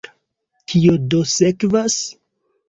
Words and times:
Kio 0.73 0.95
do 1.11 1.19
sekvas? 1.35 1.99